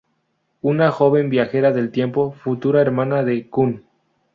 [0.63, 3.85] Una joven viajera del tiempo, futura hermana de Kun.